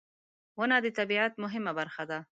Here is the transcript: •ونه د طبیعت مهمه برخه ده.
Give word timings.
•ونه 0.57 0.77
د 0.85 0.87
طبیعت 0.97 1.33
مهمه 1.43 1.71
برخه 1.79 2.03
ده. 2.09 2.19